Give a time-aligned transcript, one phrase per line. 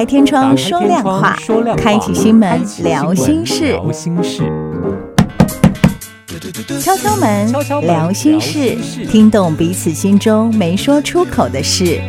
[0.00, 1.36] 开天窗说亮话，
[1.76, 3.78] 开启心门聊心事，
[6.80, 7.52] 敲敲门
[7.82, 8.78] 聊心事，
[9.10, 12.00] 听懂彼此心中没说出口的事。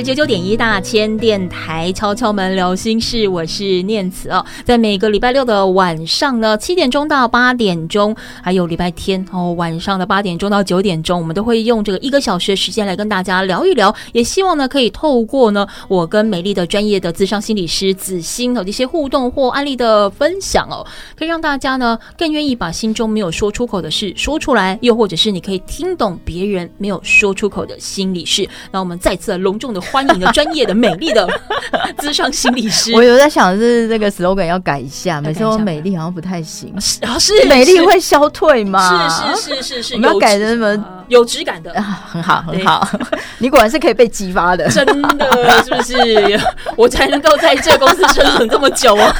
[0.00, 4.44] 九九点一大千电台敲敲门聊心事，我是念慈哦。
[4.64, 13.94] 在每个礼拜六的晚上呢，七点钟到八点钟，还有礼拜天哦晚上的八点钟到九点钟，我们都会用这个一个小时的时间来跟大家聊一聊。
[14.12, 20.86] 也希望呢，可以透过呢我跟美丽的专业的咨商心理师子欣的一些互动或案例的分享哦，
[21.18, 28.48] 可以让大家呢更愿意把心中没有说出口的事说出来，又或者是你可以听懂别人没有说出口的心理事。
[28.70, 29.81] 那我们再次隆重的。
[29.90, 31.28] 欢迎的专业的美丽的
[31.98, 36.74] 咨商心理师，我有在想是这个 slogan 要改一下，每次我美丽好像不太行，
[37.18, 39.08] 是美丽会消退吗？
[39.08, 40.84] 是是是是是，我们要改成什么？
[41.08, 41.72] 有质感的。
[41.74, 42.00] 啊？
[42.06, 42.86] 很好很好，
[43.38, 46.40] 你果然是可以被激发的，真的是不是？
[46.76, 49.14] 我才能够在这公司生存这么久啊！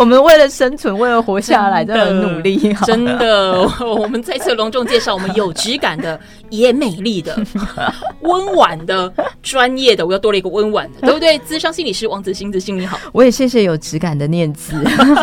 [0.00, 2.72] 我们为了生存，为了活下来，真的很努力。
[2.86, 7.38] 真的， 我们再次隆重介绍我们有质感的、也美丽的、
[8.22, 9.12] 温婉的、
[9.42, 10.06] 专业的。
[10.06, 11.38] 我又多了一个温婉的，对不对？
[11.40, 12.98] 资商心理师王子欣，子欣你好。
[13.12, 14.74] 我也谢谢有质感的念子。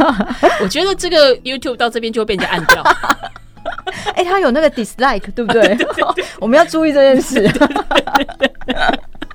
[0.61, 2.83] 我觉得这个 YouTube 到这边就会被人家按掉。
[4.13, 5.69] 哎、欸，他有那个 dislike，对不对？
[5.69, 7.51] 对对对，我们要注意这件事。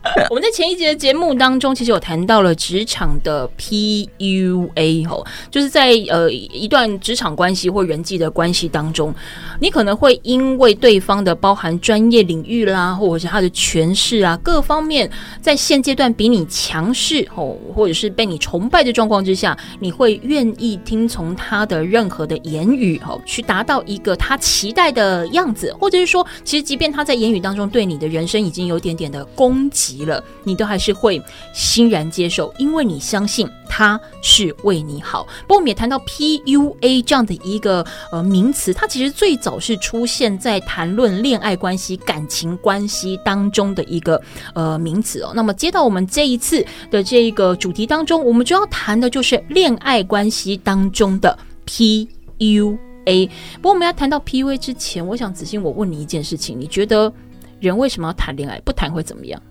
[0.30, 9.14] 我们在前一集的节目当中，其实有谈到了职场的 PUA 哦，就是在呃一段职场关系或人际的关系当中，
[9.60, 15.08] 你可能会因为对方的包含专业领域啦，或者是他的权势啊各方面，
[15.40, 29.91] 在现阶段比你强势哦，或者是被你崇拜的状况之下，你会愿意听从他的任何的言语哦，去达到一个他期待的样子，或者是说，其实即便他在言语当中对你的人生已经有点点的攻击。
[29.92, 31.22] 急了，你都还是会
[31.52, 35.26] 欣然接受，因为你相信他是为你好。
[35.42, 44.20] 不过我们也谈到 PUA 这样的一个呃名词，它其实最早是出现在谈论恋爱关系、感情关系当中的一个
[44.54, 45.32] 呃名词哦。
[45.34, 53.28] 那么接到我们这一次的这个主题当中，我们就要谈的就是恋爱关系当中的 PUA。
[53.56, 57.12] 不过我们要谈到 PUA 之前，我想子欣，我问你一件事情：你觉得
[57.58, 58.60] 人为什么要谈恋爱？
[58.60, 59.42] 不谈会怎么样？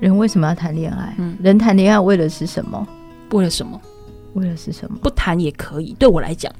[0.00, 1.14] 人为什么要谈恋爱？
[1.18, 2.86] 嗯，人谈恋爱为了是什么？
[3.30, 3.80] 为了什么？
[4.34, 4.98] 为了是什么？
[5.02, 5.94] 不谈也可以。
[5.98, 6.52] 对我来讲，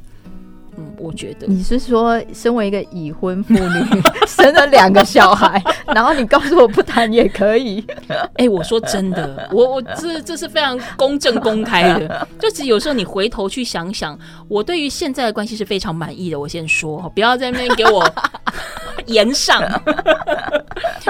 [0.78, 7.84] 嗯，我觉得你是说，身为一个已婚妇女， 生了两个小孩，然后你告诉我不谈也可以？
[8.09, 12.27] 哎、欸，我说真的，我我这这是非常公正公开的。
[12.38, 16.38] 就其实有时候你回头去想想，我对于现在的关系是非常满意的。
[16.38, 18.09] 我先说，不要在那边给我。
[19.06, 19.62] 言上，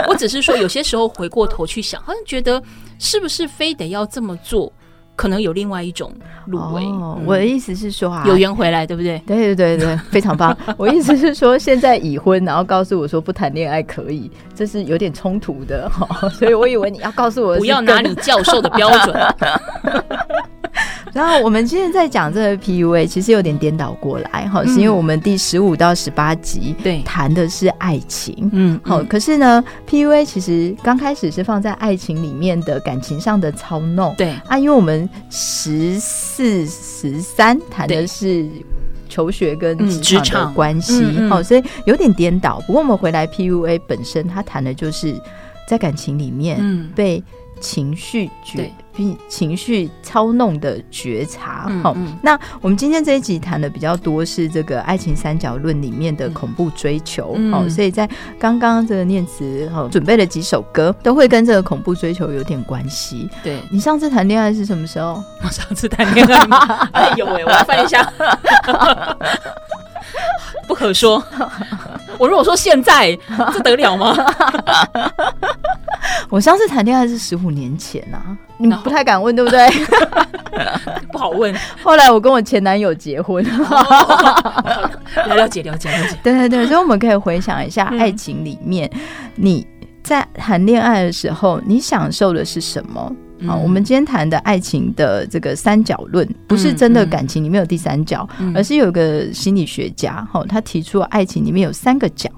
[0.07, 2.63] 我只是说，有些时候回过头去想，好像觉得
[2.99, 4.73] 是不是非得要这么做，
[5.19, 6.13] 可能有另外一种
[6.47, 6.85] 路为。
[6.85, 9.21] 哦嗯、我的意思是说啊，有缘回来，对不对？
[9.27, 10.57] 对对对对，非常棒。
[10.79, 16.29] 我意思是说，现在已婚，然后告诉我说不谈恋爱可以，这是有点冲突的哈。
[16.29, 19.17] 所以我以为你要告诉我，不要拿你教授的标准。
[21.19, 34.33] 然后我们今天在讲这个 PUA，其实有点颠倒过来哈，是因为我们第十五到十八集对谈的是爱情，嗯，好，可是呢，PUA 其实刚开始是放在爱情里面的感情上的操弄，对。
[34.47, 38.47] 啊，因为我们十四十三谈的是
[39.09, 42.63] 求学跟职场的关系，好，所以有点颠倒。
[42.65, 45.21] 不过我们回来 PUA 本身，它谈的就是
[45.67, 47.21] 在感情里面被
[47.61, 48.73] 情绪觉。
[49.29, 58.11] 情绪操弄的觉察，好、嗯嗯，那我们今天这一集谈的比较多是这个爱情三角论里面的恐怖追求，好、嗯，所以在
[58.41, 63.31] 刚刚这个念慈哈准备了几首歌，都会跟这个恐怖追求有点关系。
[63.45, 65.23] 对，你上次谈恋爱是什么时候？
[65.47, 68.13] 我上次谈恋爱， 哎呦喂，我要翻一下，
[70.67, 71.23] 不可说。
[72.19, 73.17] 我如果说现在，
[73.53, 74.17] 这得了吗？
[76.31, 79.69] 我上次谈恋爱是十五年前啊，你们不太敢问，对不对？
[81.13, 81.55] 不好问。
[81.83, 83.45] 后来我跟我前男友结婚，
[85.27, 86.17] 了解了解了解。
[86.23, 88.91] 对对对，所以我们可以回想一下，爱情里面
[89.35, 89.67] 你
[90.03, 93.13] 在谈恋爱的时候，你享受的是什么？
[93.47, 102.29] 好，我们今天谈的爱情的这个三角论，不是真的感情里面有第三角，而是有个心理学家哈，他提出爱情里面有三个角。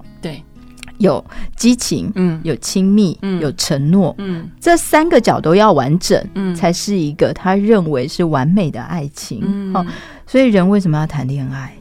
[1.01, 1.07] 对。
[1.07, 1.25] 有
[1.57, 9.41] 激情，嗯，有亲密，嗯，有承诺，嗯，这三个角都要完整，嗯，才是一个他认为是完美的爱情。
[9.43, 9.87] 嗯，哦，
[10.27, 11.75] 所以人为什么要谈恋爱？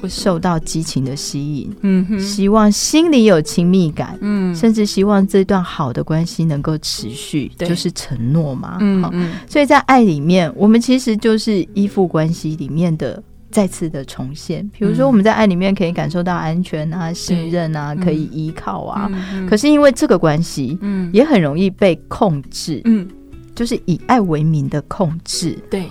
[0.00, 9.32] 会受到激情的吸引，希望心里有亲密感，嗯，甚至希望这段好的关系能够持续，就是承诺嘛，嗯嗯。
[9.46, 14.68] 所以在爱里面，我们其实就是依附关系里面的再次的重现。
[14.76, 19.10] 比如说，我们在爱里面可以感受到安全啊、信任啊，可以依靠啊。
[19.48, 23.08] 可是因为这个关系，嗯，也很容易被控制，嗯，
[23.54, 25.86] 就是以爱为名的控制，对。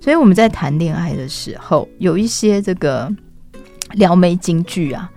[0.00, 3.12] 所以我们在谈恋爱的时候，有一些这个。
[3.94, 5.10] 撩妹金句啊，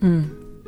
[0.00, 0.26] 嗯，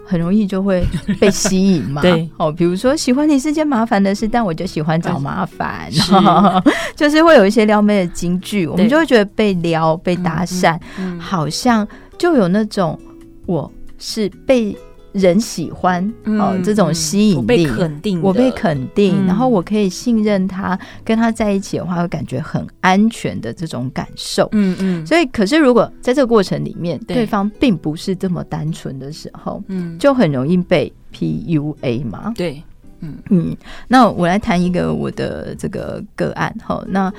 [0.08, 0.84] 很容易就会
[1.20, 2.00] 被吸引嘛。
[2.00, 6.12] 对，哦，比如说喜欢你是件麻烦的事，但我就喜欢找麻烦，是
[6.96, 12.99] 就是会有一些撩妹的金句，我们就会觉得被撩、被搭讪，嗯嗯、好像就有那种
[13.46, 14.76] 我是被。
[15.12, 24.49] 人喜欢哦，这种吸引力，我被肯定，我被肯定，然后我可以信任他，跟他在一起的话，会感觉很安全的这种感受。
[24.52, 25.06] 嗯嗯。
[25.06, 32.32] 所以，可是如果在这个过程里面，对方并不是这么单纯的时候，嗯，就很容易被 PUA 嘛。
[32.37, 32.62] 对，
[33.00, 33.56] 嗯嗯。
[33.88, 37.12] 那我来谈一个我的这个个案哈，那。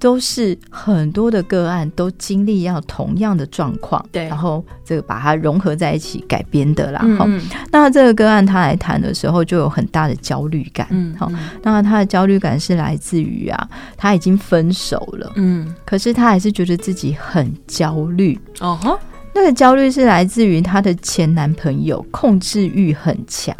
[0.00, 7.00] 都是很多的个案都经历要同样的状况，对，然后这个把它融合在一起改编的啦。
[7.18, 11.30] 好、嗯，那这个个案他来谈的时候就有很大的焦虑感，嗯，好，
[11.62, 18.98] 那他的焦虑感是来自于啊，他已经分手了，嗯，可是他还是觉得自己很焦虑，哦哈，
[19.34, 23.54] 那个焦虑是来自于他的前男朋友控制欲很强。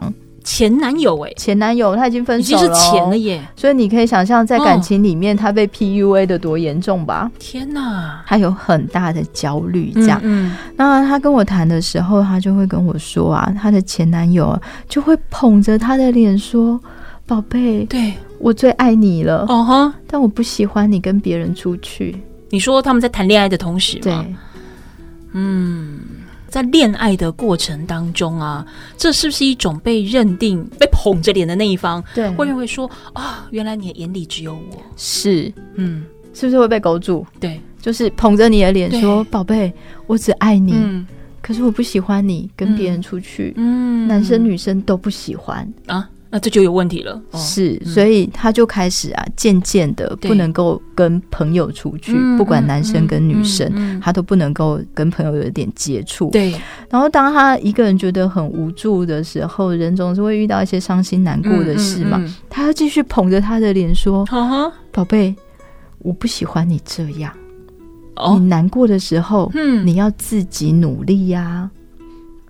[0.52, 3.40] 前男友哎、欸，前男友他已经分手了，已经是前了耶。
[3.54, 7.30] 所以你可以想象，在感情里面他被 PUA 的多严重吧？
[7.38, 9.92] 天哪，他有很大的焦虑。
[9.94, 16.80] 这样，嗯，那他跟我谈的时候，他就会跟我说啊，他的前男友就会捧着他的脸说
[17.28, 22.20] ：“宝贝，对我最爱你了。”哦哈，但我不喜欢你跟别人出去。
[22.50, 24.02] 你说他们在谈恋爱的同时吗？
[24.02, 24.34] 对，
[25.34, 26.00] 嗯。
[26.50, 28.66] 在恋爱的过程当中啊，
[28.96, 32.02] 这是不是一种被认定、被捧着脸的那一方？
[32.14, 34.82] 对，会认为说啊、哦，原来你的眼里只有我。
[34.96, 36.04] 是，嗯，
[36.34, 37.24] 是不是会被勾住？
[37.38, 39.72] 对，就是捧着你的脸说：“宝贝，
[40.06, 40.72] 我只爱你。
[40.74, 41.06] 嗯”
[41.40, 43.54] 可是我不喜欢你跟别人出去。
[43.56, 46.06] 嗯，男生女生都不喜欢啊。
[46.32, 56.30] 那这就有问题了，是，所以他就开始啊，渐渐的不能够跟朋友出去，不管男生跟女生，他都不能够跟朋友有一点接触。
[56.30, 56.54] 对，
[56.88, 64.24] 然后当他一个人觉得很无助的时候，人总是会遇到一些伤心难过的事嘛，他要继续捧着他的脸说
[64.92, 65.34] ：“宝贝，
[65.98, 67.32] 我不喜欢你这样，
[68.34, 69.84] 你难过的时候，嗯。
[69.84, 71.68] 你要自己努力呀，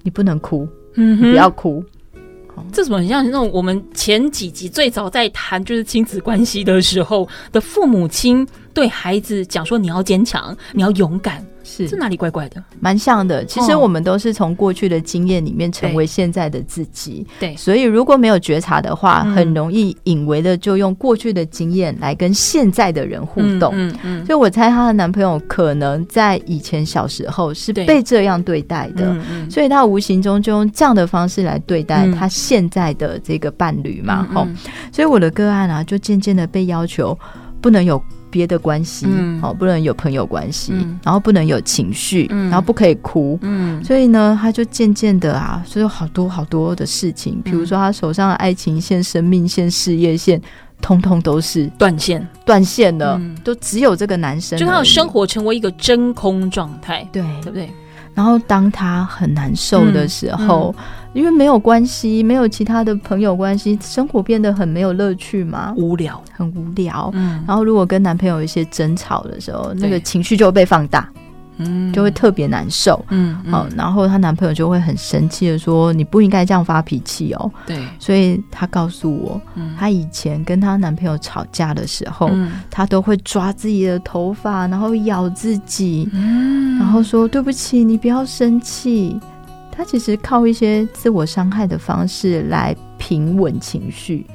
[0.02, 1.82] 你不能哭，你不要哭。”
[2.72, 11.44] 这怎么很像那种我们前几集最早在谈就是亲子关系的时候的父母亲对孩子讲说，你要坚强，你要勇敢。
[11.62, 12.60] 是，这哪里怪怪的？
[12.80, 13.44] 蛮像的。
[13.44, 17.24] 其实我们都是从过去的经验里面成为现在的自己。
[17.38, 23.72] 对，所以如果没有觉察的话，很容易隐为的就用过去的经验来跟现在的人互动。
[23.74, 24.26] 嗯嗯。
[24.26, 29.14] 所以我猜她的男朋友可能在以前小时候是被这样对待的，
[29.50, 34.26] 所以他无形中就用这样的方式来对待他现在的这个伴侣嘛。
[34.34, 34.48] 吼，
[34.90, 37.16] 所以我的个案啊，就渐渐的被要求
[37.60, 38.02] 不能有。
[38.30, 39.06] 别的关系，
[39.42, 50.40] 哦，不能有朋友关系，嗯、然后不能有情绪，嗯、然后不可以哭，嗯，所以呢，他就渐渐的啊，所以有好多好多的事情，比如说他手上的爱情线、生命线、事业线，
[50.80, 57.68] 通通都是断线，断线了，嗯、都只有这个男生，就他的生活成为一个真空状态，对，对不对？
[58.14, 60.74] 然后当他很难受的时候。
[61.12, 67.10] 因为没有关系，没有其他的朋友关系，生活变得很没有乐趣嘛，无聊，很无聊。
[67.14, 71.08] 嗯，然后如果跟男朋友有一些争吵的时候，那个情绪就会被放大，
[71.60, 73.02] 嗯，就会特别难受。
[73.10, 79.40] 嗯，好，然后她男朋友就会很生气的说：“你不应该这样发脾气哦。”对，所以她告诉我，
[79.78, 82.30] 她以前跟她男朋友吵架的时候，
[82.70, 89.18] 她都会抓自己的头发，然后咬自己，嗯，然后说：“对不起，你不要生气。”
[89.70, 94.26] 她其实靠一些自我伤害的方式来平稳情绪，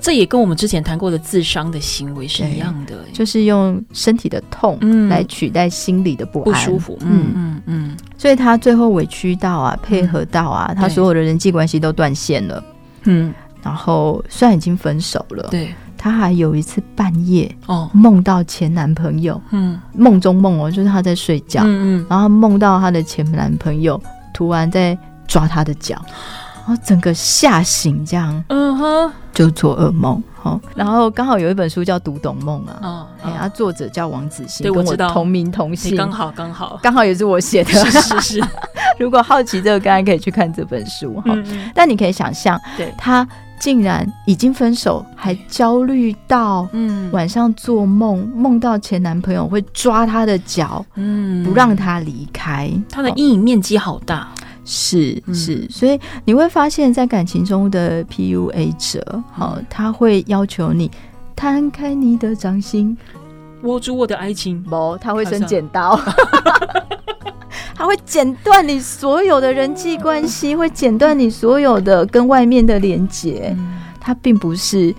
[0.00, 4.78] 这也跟我们之前谈过的自伤的行为是一样的，就是用身体的痛
[5.08, 6.98] 来取代心理的不安、不舒服。
[7.02, 12.64] 嗯嗯嗯，所以他最后委屈到啊，配合到啊，他所有的人际关系都断线了。
[13.04, 17.90] 嗯，然后虽然已经分手了，对，他还有一次半夜哦。
[17.92, 24.00] 梦到前男朋友，嗯，梦中梦哦，就是她在睡觉，嗯嗯，然后梦到她的前男朋友。
[24.32, 26.02] 突然在抓她的脚，
[26.66, 30.22] 然后整个吓醒，这样，嗯哼，就做噩梦。
[30.42, 36.78] 好，然后刚好有一本书叫《读懂梦》啊，哦，哎，他作者叫王子欣，跟我同名同姓，刚好刚好。
[36.82, 38.44] 刚好也是我写的，是 是是。
[38.98, 41.34] 如果好奇这个，刚才可以去看这本书哈。
[41.74, 43.26] 但你可以想象，对，他
[43.58, 54.28] 竟然已经分手，还焦虑到，嗯，晚上做梦，梦到前男朋友会抓他的脚，嗯，不让他离开，他的阴影面积好大。
[54.64, 60.90] 是是，所以你会发现在感情中的 PUA 者，好，他会要求你
[61.34, 62.96] 摊开你的掌心，
[63.62, 64.62] 握住我的爱情。
[64.62, 65.98] 不，他会伸剪刀，
[67.74, 73.56] 他会剪断你所有的人际关系，会剪断你所有的跟外面的连接。
[74.00, 74.94] 他并不是。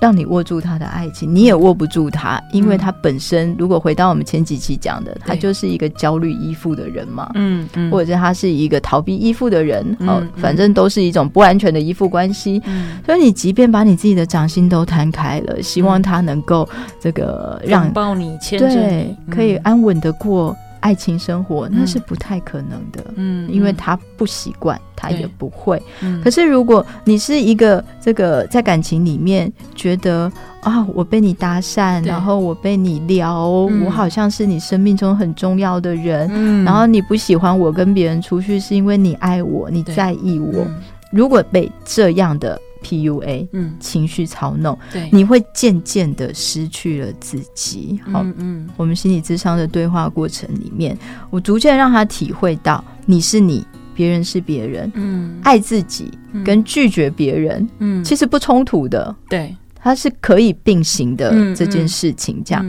[0.00, 12.60] 让你握住他的爱情，你也握不住他，因为他本身，如果回到我们前几期讲的，他就是一个焦虑依附的人嘛，嗯嗯，或者是他是一个逃避依附的人，哦，反正都是一种不安全的依附关系。
[13.04, 20.56] 所以你即便把你自己的掌心都摊开了，希望他能够这个让抱你牵着你，对，可以安稳的过。
[20.80, 25.80] 爱情生活那是不太可能的，嗯，因为他不习惯，他也不会。
[26.22, 30.30] 可是如果你是一个这个在感情里面觉得
[30.62, 40.66] 啊，我被你搭讪，然后我被你撩，我好像是你生命中很重要的人，然后你不喜欢我跟别人出去，是因为你爱我，你在意我。
[41.12, 48.00] 如果被这样的 PUA，嗯，情绪操弄，对，你会渐渐的失去了自己。
[48.12, 50.96] 好，嗯，我们心理智商的对话过程里面，
[51.30, 56.10] 我逐渐让他体会到，你是你，别人是别人，嗯，爱自己
[56.44, 62.42] 跟拒绝别人，嗯，其实不冲突的，对，它是可以并行的这件事情。
[62.44, 62.66] 这样，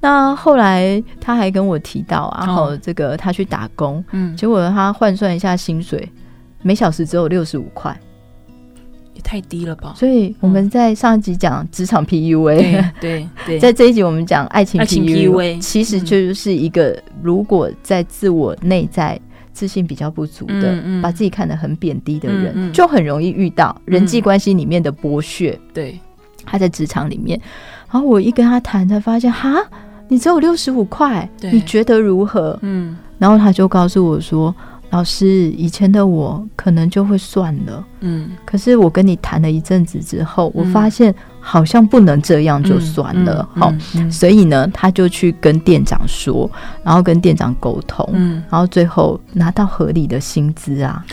[0.00, 6.10] 那后来他还跟我提到，然后这个他去打工，嗯，结果他换算一下薪水，
[6.62, 7.98] 每小时只有六十五块。
[9.20, 9.94] 太低了吧？
[9.96, 19.20] 所以我们在上一集讲职场 PUA，对对， 在这一集我们讲爱情 PUA，其实就是一个如果在自我内在
[19.52, 25.58] 自信比较不足的，把自己看得很贬低的人，就很容易遇到人际关系里面的剥削。
[25.72, 25.98] 对，
[26.44, 27.40] 他在职场里面，
[27.90, 29.56] 然后我一跟他谈，才发现哈，
[30.08, 32.58] 你只有六十五块，你觉得如何？
[32.62, 34.54] 嗯，然后他就告诉我说。
[34.90, 43.72] 老师，以前的我可能就会算了，嗯，可是我跟你谈了一阵子之后，我发现好像不能这样就算了，好，
[44.10, 46.50] 所以呢，他就去跟店长说，
[46.82, 51.04] 然后跟店长沟通，嗯，然后最后拿到合理的薪资啊。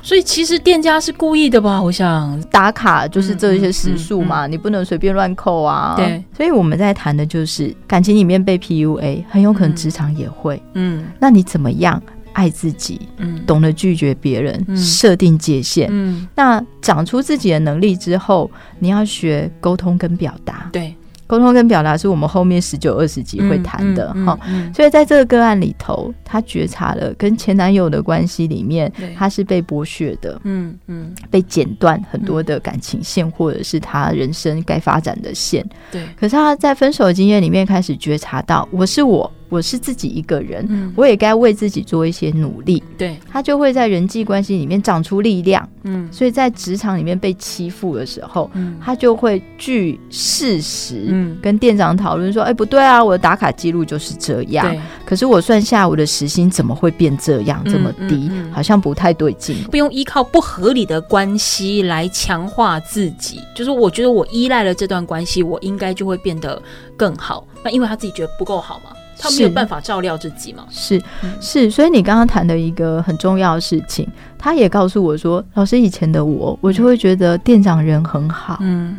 [0.00, 1.82] 所以其实店家是故意的吧？
[1.82, 5.94] 我想打卡就是这一些时数嘛，你不能随便乱扣啊。
[5.96, 12.00] 对，所以我们在谈的就是感情里面被 PUA，很有可能职场也会，嗯，那你怎么样？
[12.38, 20.94] 爱自己，嗯，懂得拒绝别人，设定界限，嗯，那长出自己的能力之后，你要学沟通跟表达，对。
[21.26, 24.38] 沟通跟表达是我们后面十九二十集会谈的哈，
[24.74, 36.02] 所以在这个个案里头，他觉察了跟前男友的关系里面，他是被剥削的，嗯嗯，被剪断很多的感情线，或者是他人生该发展的线，对。
[36.18, 43.18] 可是他在分手的经验里面开始觉察到，我是我，我是自己一个人，我也该为自己做一些努力，对。
[43.30, 48.50] 他就会在人际关系里面长出力量，嗯，所以在职场里面被欺负的时候，
[48.80, 51.06] 他就会据事实。
[51.08, 54.74] 嗯，跟店长讨论说，哎，不对啊，我的打卡记录就是这样。
[55.04, 58.30] 可是我算下我的时薪怎么会变这样这么低？
[58.52, 59.62] 好像不太对劲。
[59.70, 66.60] 不用依靠不合理的关系来强化自己，就是我觉得我依赖了这段关系，我应该就会变得
[66.96, 67.46] 更好。
[67.62, 70.64] 那因为他自己觉得不够好嘛，他没有办法照料自己嘛。
[70.70, 71.02] 是
[71.40, 74.08] 是，所以你刚刚谈的一个很重要的事情，
[74.38, 78.58] 他也告诉我说，老师以前的我，我就会觉得店长人很好。
[78.60, 78.96] 嗯。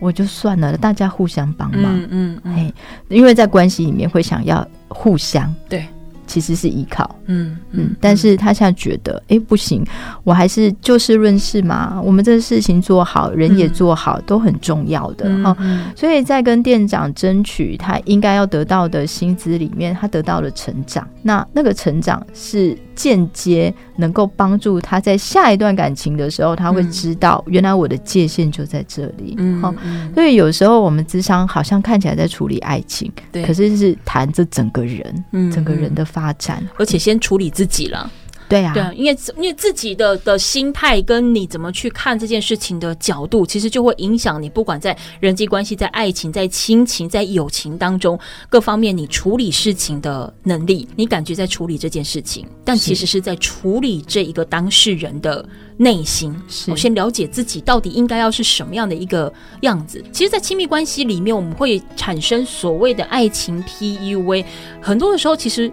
[0.00, 2.72] 我就算了，大家互相帮忙，嗯嗯，嗯，
[3.06, 5.86] 因为在关系里面会想要互相，对。
[6.32, 9.84] 其实是依靠，嗯嗯，但是他现在觉得，哎、欸，不行，
[10.24, 15.54] 我还是就事论事嘛，我们这个事情做好，人也做好，嗯、都很重要的哈。
[15.60, 15.84] 嗯。
[15.84, 36.22] 嗯、所以在跟店长争取他应该要得到的薪资里面，他得到了成长，那那个成长是间接能够帮助他在下一段感情的时候，他会知道原来我的界限就在这里，嗯，嗯，所以有时候我们智商好像看起来在处理爱情，对，可是是谈这整个人，嗯，整个人的发。
[36.22, 38.08] 发展，而且先处理自己了。
[38.52, 48.18] 对啊，对啊，因为因为自己的的心态跟你怎么去看这件事情的角度，其实就会影响你，不管在人际关系、在爱情、在亲情、在友情当中
[48.50, 55.42] 各方面，你处理事情的能力，你感觉在处理这件事情，但其实是在处理这一个当事人的
[55.78, 56.38] 内心。
[56.46, 59.32] 是我先了解自己到底应该要是什么样的一个
[59.62, 60.04] 样子。
[60.12, 64.44] 其实，在亲密关系里面，我们会产生所谓的爱情 PUA，
[64.78, 65.72] 很多的时候，其实。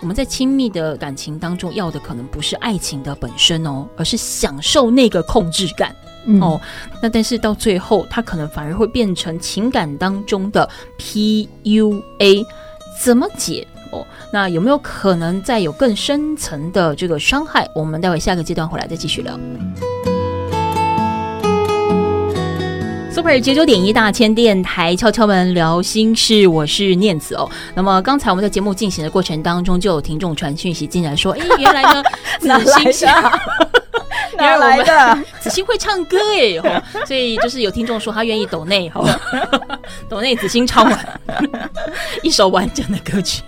[0.00, 6.60] 我们在亲密的感情当中，要的可能不是爱情的本身哦，而是享受那个控制感、嗯、哦。
[7.02, 12.46] 那但是到最后，它可能反而会变成情感当中的 PUA，
[13.02, 14.06] 怎么解哦？
[14.32, 17.68] 那有没有可能再有更深层的这个伤害？
[17.74, 19.38] 我们待会下个阶段回来再继续聊。
[23.18, 27.50] Super 九九点一大千电台敲敲门聊心事，我是念慈哦。
[27.74, 32.00] 那么刚才我们在节目进行的过程当中，就有听众传讯息进来说：“哎，原来呢，
[32.38, 33.06] 子欣是
[34.36, 35.18] 哪来的？
[35.42, 39.04] 子欣会唱歌哎、哦，所以就是有听众说他愿意抖内哈，
[40.08, 41.20] 抖内子欣唱完
[42.22, 43.42] 一首完整的歌曲。”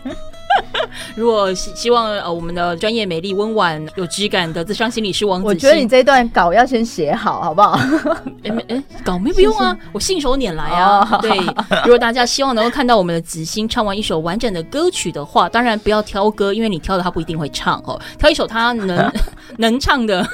[1.17, 7.79] 如果希希望呃，我们的专业、美丽、温婉、有质感的智商心理师王子，我觉得你这一段稿要先写好，好不好？
[8.45, 11.09] 哎哎，稿没不用啊， 我信手拈来啊。
[11.11, 11.37] 哦、对，
[11.85, 18.00] 如果大家希望能够看到我们的子欣唱完一首完整的歌曲的话，当然不要挑歌，因为你挑的他不一定会唱哦。
[18.19, 19.12] 挑一首他能
[19.59, 20.26] 能唱的。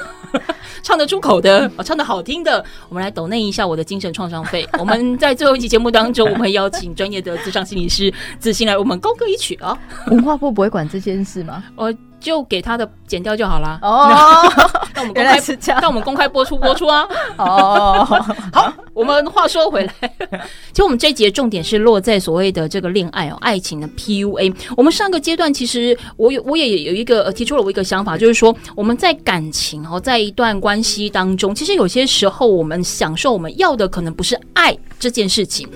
[0.83, 4.67] 唱得出口的，哦，唱得好听的，我们来抖内一下我的精神创伤费。
[4.77, 9.75] 我们在最后一期节目当中，我们会邀请专业的智商心理师子欣来为我们高歌一曲啊。
[10.17, 11.63] 文化部不会管这件事吗？
[11.75, 11.93] 我。
[12.19, 14.09] 就给他的剪掉就好了哦。
[14.95, 15.39] 那我们公开，
[15.79, 17.07] 那我们公开播出播出啊。
[17.37, 18.03] 哦，
[18.51, 19.93] 好，我们话说回来，
[20.73, 24.51] 其实我们这一节重点是落在所谓的这个恋爱哦，爱情的 PUA。
[24.75, 35.69] 我们上个阶段其实我有我也有一个提出了我一个想法，就是说我们在感情哦，在一段关系当中，其实有些时候我们享受我们要的可能不是爱这件事情。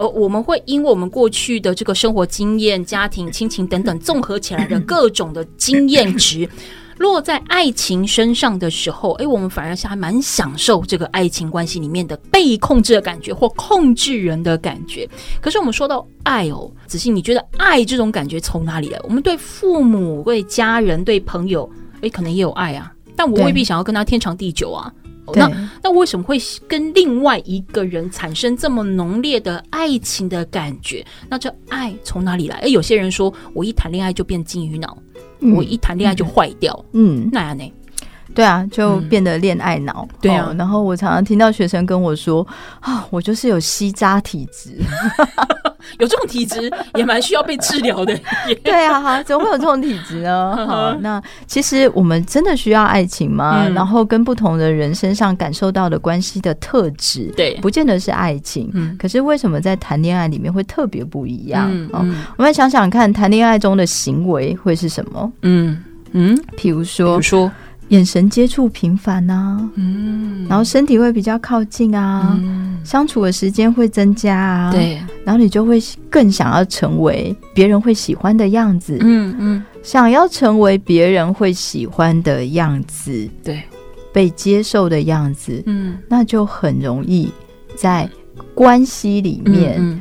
[0.00, 6.48] 呃，我们会因为我们过去的这个生活经验、家庭、亲情等等综合起来的各种的经验值，
[6.96, 15.06] 落在爱情身上的时候，哎，我们反而是还蛮享受这个爱情关系里面的被控制的感觉或控制人的感觉。
[15.38, 18.98] 可是我们说到爱哦，子欣，你觉得爱这种感觉从哪里来？
[19.04, 24.90] 我们对父母、对家人、对朋友，哎，可能也有爱啊，但我未必想要跟他天长地久啊。
[25.34, 25.50] 那
[25.82, 26.38] 那为什么会
[26.68, 31.04] 跟另外一个人产生这么浓烈的爱情的感觉？
[31.28, 32.56] 那这爱从哪里来？
[32.58, 34.96] 哎，有些人说我一谈恋爱就变金鱼脑，
[35.40, 36.84] 嗯、我一谈恋爱就坏掉。
[36.92, 37.72] 嗯，那样呢？
[38.32, 40.06] 对啊，就变得恋爱脑。
[40.08, 42.46] 嗯、对啊，然后我常常听到学生跟我说
[42.80, 44.76] 啊，我就是有吸渣体质。
[45.98, 48.18] 有这种体质也蛮需要被治疗的。
[48.62, 50.54] 对啊，怎么会有这种体质呢？
[50.66, 53.64] 好，那其实我们真的需要爱情吗？
[53.66, 58.70] 嗯、然后跟不同的人身上感受到的关系的特质，对，不见得是爱情。
[58.74, 61.68] 嗯，可是为什么在谈恋爱里面会特别不一样？
[61.72, 65.32] 嗯，嗯我们想想看，谈恋爱中的行为会是什么？
[65.42, 67.50] 嗯嗯，譬如说，比如说。
[67.90, 83.62] 眼神接触频繁啊，嗯，然后身体会比较靠近啊，嗯，相处的时间会增加啊，对，然后你就会更想要成为别人会喜欢的样子，嗯嗯，想要成为别人会喜欢的样子，对，
[84.12, 87.30] 被接受的样子，嗯，那就很容易
[87.76, 88.08] 在
[88.54, 90.00] 关系里面，嗯。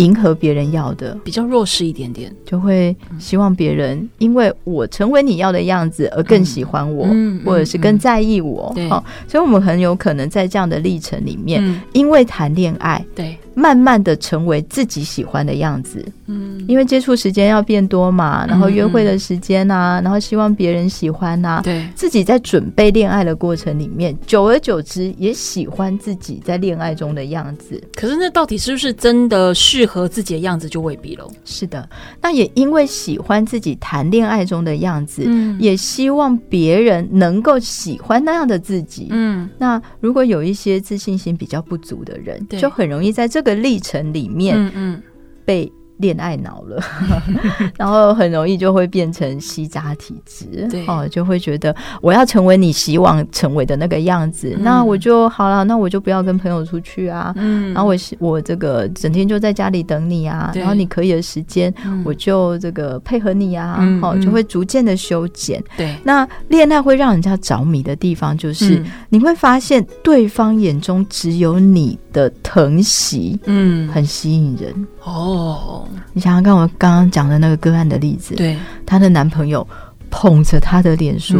[0.00, 8.74] 嗯迎合别人要的，比较弱势一点点，就会希望别人因为我成为你要的样子而更喜欢我，嗯、或者是更在意我。
[8.88, 13.36] 好、哦，所以我们很有可能在这样的历程里面，嗯、因为谈恋爱，对。
[13.54, 27.82] 慢慢的成为自己喜欢的样子，嗯，因为接触时间要变多嘛，然后约会的时间啊，然后希望别人喜欢啊，对，自己在准备恋爱的过程里面，久而久之也喜欢自己在恋爱中的样子。
[27.94, 31.30] 可是那到底是不是真的适合自己的样子就未必喽？
[31.44, 31.88] 是的，
[32.22, 43.60] 那也因为喜欢自己谈恋爱中的样子，嗯，也希望别人能够喜欢那样的自己，嗯，那如果有一些自信心比较不足的人，对，就很容易在这个。
[43.60, 45.02] 历程里面，嗯嗯，
[45.44, 46.82] 被恋爱脑了，
[47.76, 75.86] 然后很容易就会变成吸渣体质，对，哦，就会觉得我要成为你希望成为的那个样子，嗯、那我就好了，那我就不要跟朋友出去啊，嗯，然后我我这个整天就在家里等你啊，然后你可以的时间，嗯、我就这个配合你啊，嗯、哦，就会逐渐的修剪，对、嗯，那恋爱会让人家着迷的地方，就是、嗯、你会发现对方眼中只有你的疼惜，嗯，很吸引人哦。
[76.12, 79.66] 你想想看，我刚刚讲的那个个案的例子，对，她的男朋友
[80.10, 81.38] 捧着她的脸说：“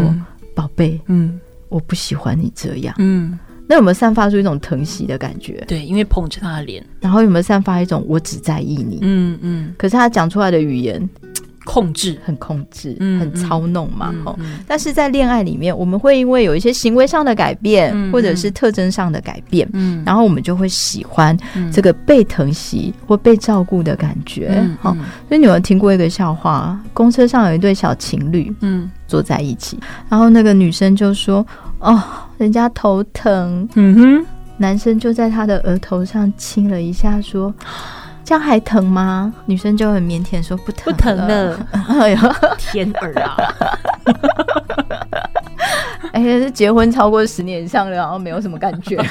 [0.55, 5.65] 宝贝，嗯，我不喜欢你这样。”嗯，那有没有散发出一种疼惜的感觉？
[5.69, 8.99] 对，因为捧着他的脸，然后有没有散发一种我只在意你？
[9.03, 9.75] 嗯嗯。
[9.77, 11.09] 可是他讲出来的语言。
[11.71, 14.47] 控制很控制，嗯、很操弄嘛，吼、嗯。
[14.57, 21.39] 嗯、但是在恋爱里面，我们会因为有一些行为上的改变，嗯、或者是特征上的改变，嗯，然后我们就会喜欢
[21.73, 24.93] 这个被疼惜或被照顾的感觉，好、
[25.29, 26.77] 所以你有听过一个笑话？
[26.93, 29.79] 公车上有一对小情侣，嗯，坐在一起，
[30.09, 31.47] 然后那个女生就说
[31.79, 32.03] ：“哦，
[32.37, 37.55] 人家头疼。”嗯哼，男生就在她的额头上亲了一下，说。
[38.31, 39.35] 这样还疼吗？
[39.47, 41.59] 女生就很腼腆说不疼，不疼了。
[41.99, 43.37] 哎呀，天儿啊！
[46.15, 48.97] 哎呀，是结婚超过十年以上了，然后没有什么感觉。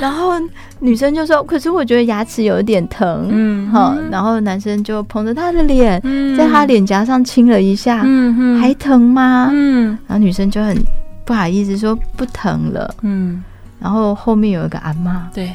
[0.00, 0.32] 然后
[0.80, 3.94] 女生就说：“可是我觉得牙齿有一点疼。”嗯，好。
[4.10, 6.02] 然后男生就捧着她的脸，
[6.36, 8.02] 在她脸颊上亲了一下。
[8.04, 9.50] 嗯，还疼吗？
[9.54, 9.96] 嗯。
[10.08, 10.76] 然后女生就很
[11.24, 12.92] 不好意思说不疼了。
[13.02, 13.44] 嗯。
[13.78, 15.30] 然后后面有一个阿妈。
[15.32, 15.52] 对。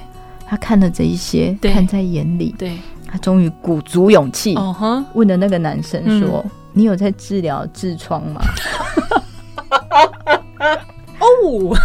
[0.47, 2.77] 他看了这一些，看在眼里，对，
[3.07, 4.57] 他终于鼓足勇气，
[5.13, 8.41] 问了那个男生说：“嗯、你有在治疗痔疮吗？”
[11.19, 11.75] 哦，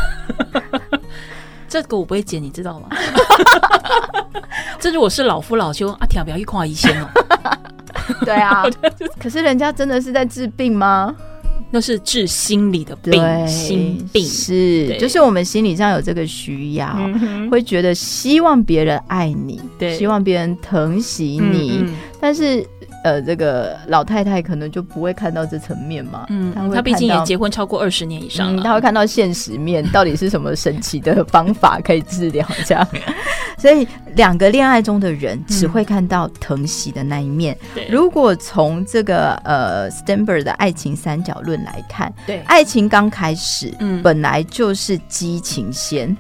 [1.69, 2.89] 这个我不会剪，你知道吗？
[4.81, 7.09] 这如果是老夫老妻，阿条不要一夸一仙哦。
[8.25, 8.65] 对啊，
[9.21, 11.15] 可是人家真的是在治病吗？
[11.71, 14.25] 那是治心理的病，心病。
[14.25, 19.97] 是，就是我们心理上有这个需要，嗯、会觉得希望别人爱你，对。
[19.97, 21.95] 希望别人疼惜你，嗯嗯。
[22.21, 22.67] 但是。
[23.05, 26.27] 呃，这个老太太可能就不会看到这层面嘛。
[26.29, 32.87] 嗯，她毕竟也结婚超过二十年以上了，她、嗯、会看到现实面， 到底是什么神奇的方法可以治疗这样。
[33.59, 37.57] 所以，两个恋爱中的人只会看到疼惜的那一面。
[37.91, 46.17] 如果从这个呃 Sternberg 的爱情三角论来看，对，爱情刚开始，嗯，本来就是激情先。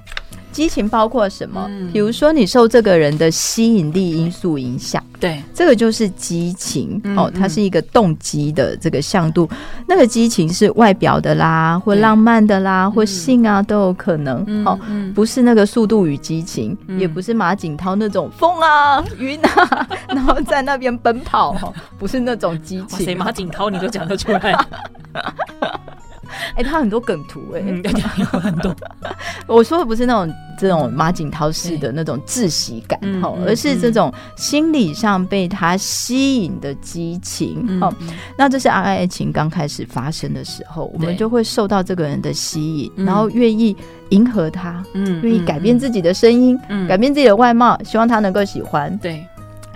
[0.59, 1.64] 激情包括什么？
[1.71, 9.47] 嗯、比如说，你受这个人的吸引力因素影响，对，这个就是激情、嗯、哦，它是一个动机的这个向度。
[9.53, 14.42] 嗯、那个激情是外表的啦，或浪漫的啦，或性啊都有可能。
[14.49, 14.77] 嗯、哦，
[15.14, 23.05] 不是那个速度与激情，嗯、也不是马景涛那种风啊 云啊， 然后在那边奔跑，不是那种激情。
[23.05, 24.59] 谁马景涛你都讲得出来？
[26.55, 27.83] 哎、欸，他很多梗图哎、欸，嗯，
[28.18, 28.74] 有很多。
[29.46, 37.92] 我说的不是那种这种马景涛式的那种窒息感哈，嗯、而是这种心理上被他吸引的激情哈。
[38.01, 43.77] 嗯、那这是爱情刚开始发生的时候，我们就会受到这个人的吸引，然后愿意
[44.11, 48.96] 迎合他，嗯，愿意改变自己的声音，嗯，改变自己的外貌，希望他能够喜欢。
[48.98, 49.24] 对，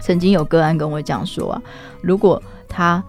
[0.01, 1.62] 曾经有个案跟我讲说啊，
[2.01, 3.03] 如果他。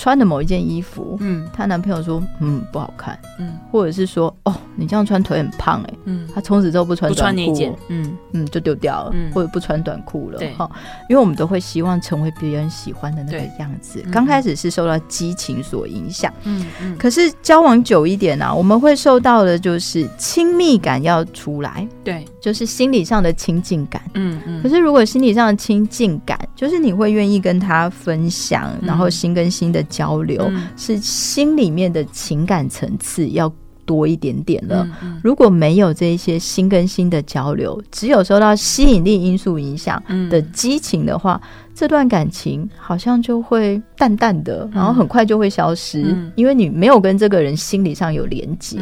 [0.00, 8.16] 穿的某一件衣服，嗯，她男朋友说，嗯，不好看，嗯，或者是说，哦，你这样穿腿很胖，哎，嗯，她从此之后不穿短裤，嗯。
[8.32, 10.70] 嗯，就丢掉了，或者不穿短裤了，对，哈，
[11.08, 14.02] 因为我们都会希望成为别人喜欢的那个样子。
[14.10, 24.62] 刚开始是受到激情所影响，嗯嗯，可是交往久一点啊，我们会受到的就是亲密感要出来，对，就是心理上的亲近感，嗯嗯。
[24.62, 29.84] 可是如果心理上的亲近感，就是你会愿意跟他分享，然后心跟心的。
[29.90, 33.52] 交流、嗯、是心里面的情感层次要
[33.84, 34.84] 多一点点了。
[35.02, 40.00] 嗯嗯、如果没有这一些心跟心的交流，只有受到吸引力因素影响
[40.30, 48.78] 的激情的话，嗯、这段感情好像就会淡淡的，然后很快就会消失，嗯、因为你没有跟这个人心理上有连接。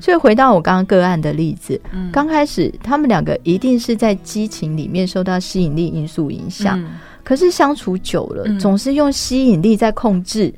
[0.00, 6.82] 所以回到我刚刚个案的例子，嗯、刚开始他们两个一定是在激情里面受到吸引力因素影响。
[7.28, 10.50] 嗯可是相处久了，嗯、总是用吸引力在控制，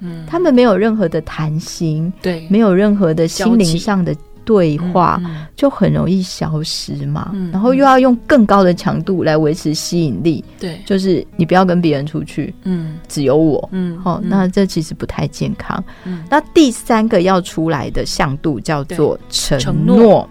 [0.00, 4.12] 嗯，他们没有任何的谈心，对，没有任何的心灵上的
[4.44, 5.22] 对话，
[5.54, 7.30] 就很容易消失嘛。
[7.32, 15.80] 嗯、然后又要用更高的强度来维持吸引力，对，就是你不要跟别人出去，嗯，只有我，嗯，好、哦，那这其实不太健康。
[16.02, 20.28] 嗯，那第三个要出来的向度叫做承诺，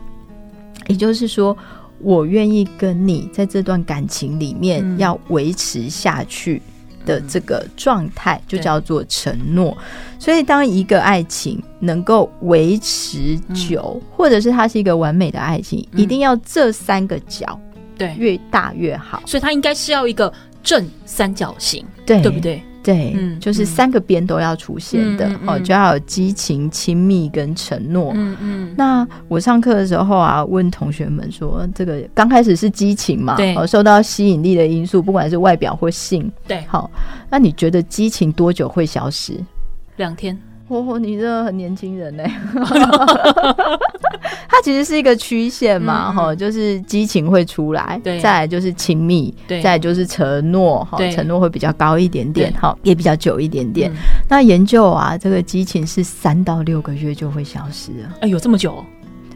[0.88, 1.58] 也就是说。
[2.00, 6.62] 我愿意跟你在这段感情里面要维持下去
[7.06, 9.76] 的这个状态，就叫做承诺。
[10.20, 17.60] 所以，当一个爱情能够维持久，或者是它是一个完美的爱情，一定要这三个角
[17.98, 18.14] 对。
[18.18, 19.22] 越大越好。
[19.26, 20.32] 所以，它应该是要一个
[20.64, 22.62] 正三角形，对，对不对？
[22.86, 28.14] 对，嗯，就是三个边都要出现的，哦，就要有激情、亲密跟承诺。
[28.16, 28.74] 嗯嗯。
[28.78, 33.36] 那我上课的时候啊，问同学们说，这个刚开始是激情嘛？
[33.36, 33.56] 对。
[33.66, 36.32] 受到吸引力的因素，不管是外表或性。
[36.48, 36.64] 对。
[36.68, 36.92] 好，
[37.28, 39.34] 那你觉得激情多久会消失？
[39.98, 40.40] 两天。
[40.68, 42.24] 哦，你这很年轻人呢。
[44.48, 53.92] 它其实是一个曲线嘛，哈、嗯，就是激情会出来，对，再来就是亲密，对，再来就是承诺，哈，承诺会比较高一点点，哈，也比较久一点点。
[54.30, 58.10] 那研究啊，这个激情是三到六个月就会消失了。
[58.22, 58.84] 哎，有这么久？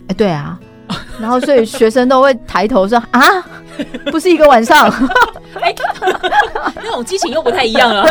[0.08, 0.60] 哎，对啊。
[1.20, 3.22] 然后所以学生都会抬头说啊，
[4.12, 4.90] 不是一个晚上。
[5.62, 5.74] 哎，
[6.76, 8.06] 那种激情又不太一样了。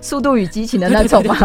[0.00, 1.36] 速度与激情的那种嘛，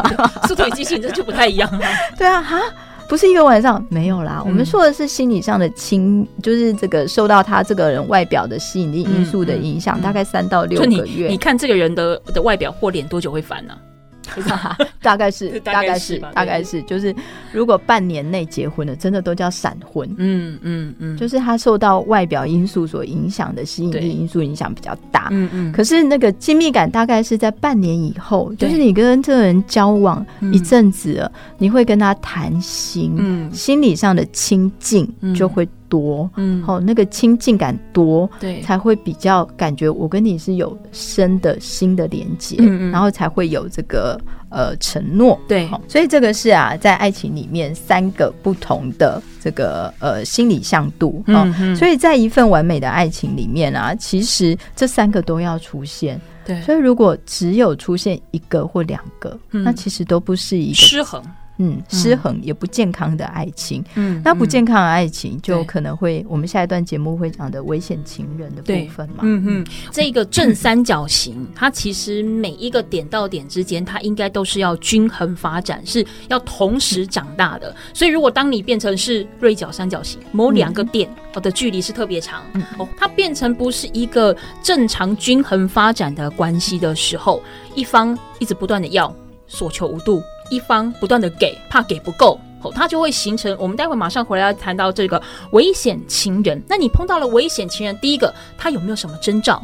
[0.47, 1.86] 速度与激情这就不太一样了。
[2.17, 2.60] 对啊，哈，
[3.08, 4.38] 不是一个晚上，没有啦。
[4.39, 11.27] 嗯、我们说的是心理上的亲，就是这个受到他这个人外表的吸引力因素的影响，嗯嗯、大概三到六个月。
[11.27, 13.88] 你，你看这个人的的外表或脸多久会烦呢、啊？
[15.01, 17.15] 大概是， 大概是，大概是，就是
[17.51, 20.07] 如果半年内结婚的，真的都叫闪婚。
[20.17, 25.27] 嗯嗯嗯，就是他受到外表因素所影响的吸引力因素影响比较大。
[25.31, 35.67] 嗯嗯，可是那个亲密感大概是在半年以后，就是你跟这个人交往一阵子了，你会跟他谈心，嗯，心理上的亲近就会。
[35.89, 44.17] 多，嗯，好，那个亲近感多，对，才会比较感觉我跟你是有深的新的连接，嗯嗯，然后才会有这个
[44.49, 61.21] 呃承诺，对，所以这个是啊，在爱情里面三个不同的这个呃心理向度，嗯嗯，所以在一份完美的爱情里面啊，其实这三个都要出现，对，所以如果只有出现一个或两个，嗯，那其实都不是一个失衡。
[61.59, 77.75] 嗯，失衡也不健康的爱情，嗯，那不健康的爱情就可能会，我们下一段节目会讲的危险情人的部分嘛，嗯嗯，这个正三角形，它其实每一个点到点之间，它应该都是要均衡发展，是要同时长大的。
[77.93, 82.41] 所以，如果当你变成是锐角三角形，某两个点的距离是特别长，
[82.77, 87.43] 哦，它变成不是一个正常均衡发展的关系的时候，
[87.75, 89.13] 一方一直不断的要，
[89.45, 90.23] 索求无度。
[90.49, 93.55] 一方不断的给，怕给不够，哦，他就会形成。
[93.59, 96.62] 我们待会马上回来要谈到这个危险情人。
[96.67, 99.63] 那你碰到了危险情人，第一个他有没有什么征兆？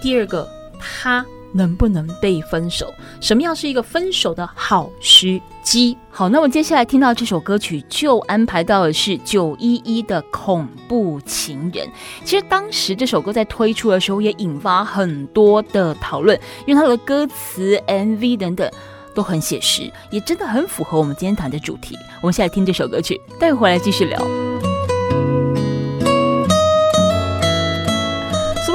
[0.00, 2.92] 第二个他能不能被分手？
[3.20, 5.96] 什么样是一个分手的好时机？
[6.10, 11.88] 好，那么接下来听到这首歌曲，就安排到的是九一一的恐怖情人。
[12.24, 18.70] 其实当时这首歌在推出的时候，也引发很多的讨论，因为它的歌词、MV 等等。
[19.16, 21.98] 都很写实，也真的很符合我们今天谈的主题。
[22.20, 24.45] 我们现在听这首歌曲，待会回来继续聊。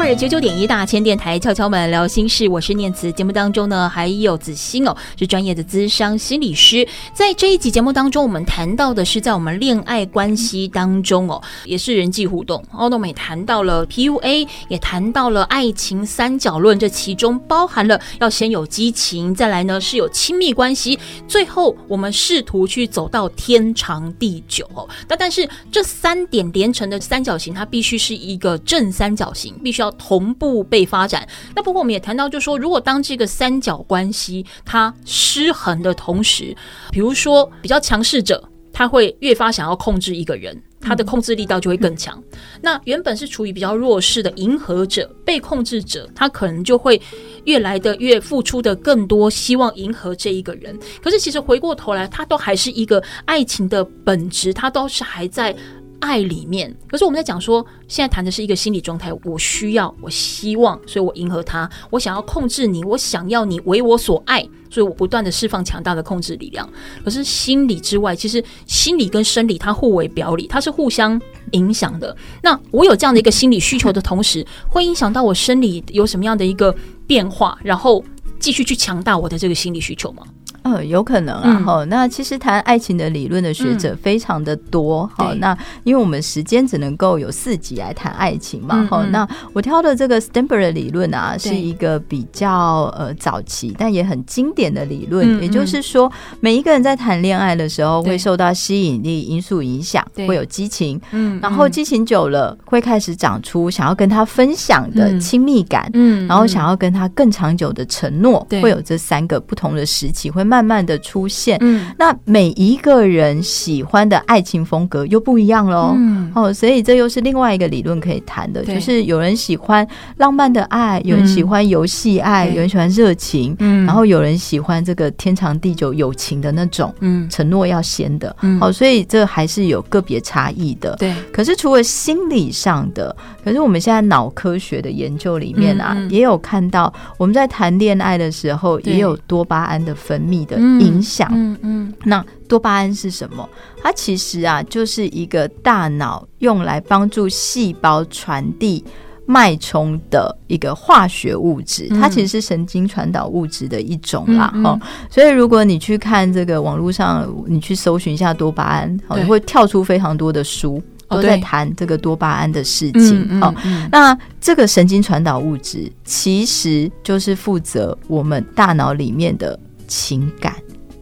[0.02, 3.12] 或者九九点一大千电台敲敲门聊心事，我是念慈。
[3.12, 6.88] 节目当中呢，还有子欣哦，是专业的咨商心理师。
[7.14, 12.60] 在这一集节目当中，我们谈到的是在我们恋爱关系当中哦，也是人际互动。
[12.72, 24.90] 哦，那我们也谈到了 PUA，也谈到了爱情三角论，这其中包含了要先有激情，再来呢是有亲密关系，最后我们试图去走到天长地久哦。
[25.08, 29.91] 那但是这三点连成的三角形，它必须是一个正三角形，必须要。
[29.92, 31.28] 同步被发展。
[31.56, 36.56] 那不过我们也谈到，就是说，如果当这个三角关系它失衡的同时，
[36.92, 42.18] 比如说比较强势者，他会越发想要控制一个人，他的控制力道就会更强。
[42.32, 47.00] 嗯、那原本是处于比较弱势的迎合者、被控制者，他可能就会
[47.44, 50.78] 越来的越付出的更多，希望迎合这一个人。
[51.04, 55.56] 可是其实回过头来，他都还是一个爱情的本质，他都是还在。
[56.02, 59.14] 爱里面，可是我们在讲说，现在谈的是一个心理状态。
[59.24, 61.70] 我需要，我希望，所以我迎合他。
[61.90, 66.68] 我想要控制你，我想要你为我所爱，所以我不断的释放强大的控制力量。
[67.06, 71.20] 可是心理之外，其实心理跟生理它互为表里，它是互相
[71.52, 72.16] 影响的。
[72.44, 76.76] 那我有这样的一个心理需求的同时，会影响到我生理有什么样的一个
[77.08, 78.04] 变化，然后
[78.40, 80.24] 继续去强大我的这个心理需求吗？
[80.64, 81.62] 嗯，有可能啊。
[81.66, 85.10] 哈、嗯，那其实谈爱情的理论的学者非常的多。
[85.18, 88.88] 好、嗯，那因为我们时间只能够有四集来谈爱情嘛。
[88.90, 95.40] 哈、嗯，那我挑的这个 Sternberg 的理论啊，是一个比较呃早期但也很经典的理论。
[95.40, 101.02] 嗯、也就是说，每一个人在谈恋爱的时候，会受到吸引力因素影响，会有激情。
[101.12, 105.90] 嗯，然后激情久了，会开始长出想要跟他分享的亲密感。
[105.94, 110.51] 嗯，然后想要跟他更长久的承诺，会有这三个不同的时期会。
[110.52, 119.88] 慢慢的出现，嗯，那每一个人喜欢的爱情风格又不一样喽，嗯，哦，所以这又是另外一个理论可以谈的，就是有人喜欢
[120.18, 131.16] 浪漫的爱，有人喜欢游戏爱，有人喜欢热情，嗯，然后有人喜欢这个天长地久友情的那种，嗯，承诺要先的，嗯，好，所以这还是有个别差异的，对。
[131.32, 140.41] 可是除了心理上的，可是我们现在脑科学的研究里面啊，也有看到我们在谈恋爱的时候，也有多巴胺的分泌。
[140.42, 141.30] 泌的影响。
[141.32, 143.48] 嗯嗯，那多巴胺是什么？
[143.84, 148.84] 它其实啊，就是一个大脑用来帮助细胞传递
[149.26, 154.48] 脉冲的一个化学物质，它其实是神经传导物质的一种啦。
[154.64, 160.82] 哈、嗯，所以如果你去看这个网络上，你去搜寻一下多巴胺，你会跳出非常多的书。
[161.12, 163.42] 都在谈这个多巴胺的事情。
[163.42, 169.60] 好、嗯嗯嗯，那这个神经传导物质其实就是负责我们大脑里面的
[169.92, 170.56] 情感、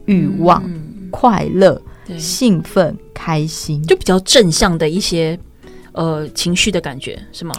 [0.06, 1.80] 欲望、嗯、快乐、
[2.18, 5.38] 兴奋、开心，就比较正向的一些
[5.92, 7.54] 呃情绪的感觉，是吗？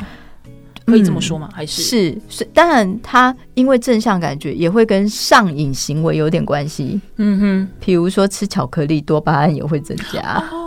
[0.86, 1.48] 可以这么说吗？
[1.52, 2.44] 还是、嗯、是是？
[2.52, 7.00] 当然，它因为正向感觉也会跟上瘾行为有点关系。
[7.18, 10.42] 嗯哼，比如说吃巧克力，多巴胺也会增加。
[10.50, 10.59] 哦。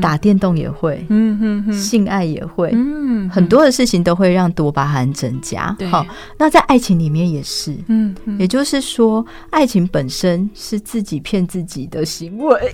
[0.00, 5.74] 打电动也会，嗯哼哼，性爱也会，嗯，很多的事情都会让多巴胺增加。
[5.90, 6.04] 好，
[6.36, 12.72] 那在爱情里面也是，嗯，也就是说，爱情本身是自己骗自己的行为，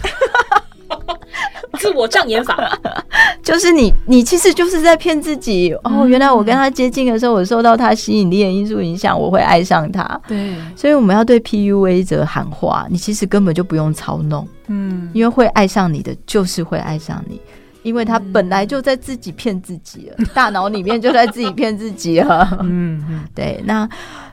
[1.79, 2.79] 自我障眼法，
[3.43, 5.73] 就是你，你其实就是在骗自己。
[5.85, 10.21] 哦，原来我跟他接近的时候，我受到他吸引力的因素影响，我会爱上他。
[10.27, 14.47] 对，所以我们要对 PUA 者喊话，你其实根本就不用操弄。
[14.69, 17.41] 嗯，因为会爱上你的就是会爱上你，
[17.83, 22.49] 因为他本来就在自己骗自己了，嗯、 大脑里面就在自己骗自己了。
[22.63, 23.63] 嗯嗯，对。
[23.65, 23.89] 那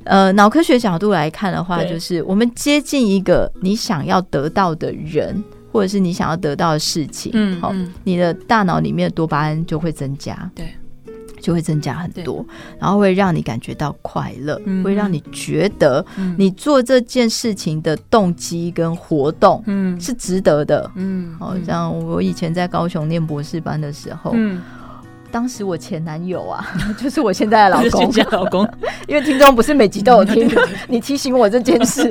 [0.06, 5.42] 呃，脑科学角度来看的话，就是我们接近一个你想要得到的人，
[5.74, 10.50] 或者是你想要得到的事情，嗯，好，你的大脑里面的多巴胺就会增加。
[10.56, 10.68] 对。
[11.42, 12.46] 就会增加很多，
[12.80, 16.06] 然后会让你感觉到快乐，嗯、会让你觉得
[16.38, 19.62] 你做这件事情的动机跟活动
[20.00, 20.90] 是值得的。
[20.96, 24.62] 嗯，好像我以前在高雄念博士班的时候，嗯，
[25.34, 26.64] 当时我前男友啊，
[27.02, 28.70] 就是我现在的老公，老公，
[29.08, 30.48] 因为听众不是每集都有听，
[30.88, 32.08] 你提醒我这件事。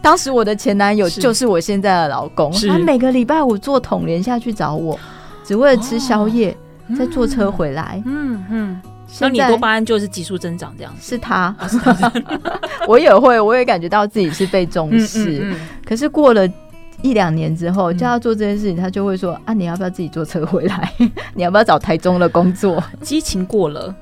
[0.00, 4.96] 当时我的前男友就是我现在的老公，他每个礼拜五坐统联下去找我。
[5.44, 6.56] 只为了吃宵夜，
[6.96, 8.00] 再坐车回来。
[8.06, 8.80] 嗯嗯，
[9.20, 11.10] 那你多巴胺就是急速增长这样子。
[11.10, 11.54] 是他，
[12.88, 15.52] 我也会，我也感觉到自己是被重视。
[15.84, 16.48] 可是过了
[17.02, 20.92] 一两年之后，叫他做这件事情，他就会说：“啊，你要不要自己坐车回来？
[21.34, 23.94] 你要不要找台中的工作？” 激情过了。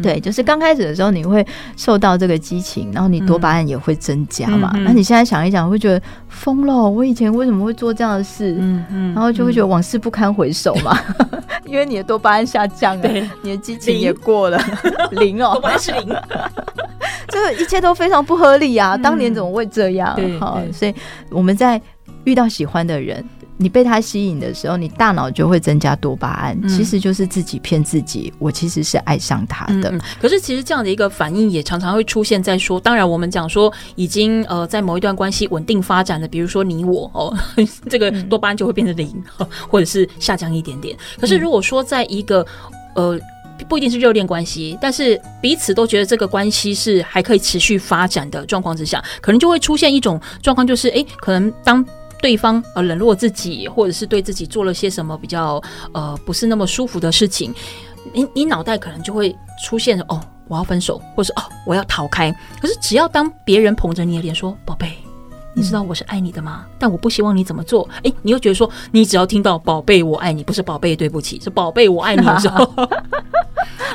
[0.00, 1.44] 对，就是刚开始的时候，你会
[1.76, 4.70] 受到这个激情，然后你多巴胺也会增加嘛。
[4.76, 8.54] 嗯、那你现在想一想，会觉得疯了，我以前为什么会做这样的事？
[8.60, 13.08] 嗯嗯，然后就会觉得往事不堪回首嘛，嗯、 因为你的多巴胺下降了，
[13.42, 14.56] 你的激情也过了
[15.10, 16.16] 零，零哦，多巴胺是零，
[17.26, 18.96] 这个一切都非常不合理啊！
[18.96, 20.14] 当年怎么会这样？
[20.14, 20.94] 对，好，所以
[21.28, 21.80] 我们在
[22.24, 23.24] 遇到喜欢的人。
[23.58, 28.32] 你被他吸引的时候，你大脑就会增加多巴胺，嗯、其实就是自己骗自己。
[28.40, 29.88] 我其实是爱上他的。
[29.90, 37.32] 嗯嗯、可是其实这样的一个反应也常常会出现在说，当然我们讲说已经呃在某一段关系稳定发展的，比如说你我哦，
[37.88, 39.22] 这个多巴胺就会变成零，
[39.68, 40.96] 或者是下降一点点。
[41.20, 42.44] 可是如果说在一个
[42.96, 43.16] 呃
[43.68, 51.84] 不一定是热恋关系，但是彼此都觉得这个关系是还可以持续发展的状况之下，可能就会出现一种状况，就是哎，可能当。
[52.22, 55.60] 对方呃冷落自己，或者是对自己做了些什么比较
[55.92, 57.52] 呃不是那么舒服的事情，
[58.14, 62.32] 你你脑袋可能就会出现哦，我要分手，或是哦我要逃开。
[62.60, 64.96] 可是只要当别人捧着你的脸说宝贝，
[65.52, 66.64] 你知道我是爱你的吗？
[66.78, 67.88] 但我不希望你怎么做。
[68.04, 72.64] 哎，你又觉得说你只要听到宝贝我爱你，不是宝贝对不起，是宝贝我爱你的时候，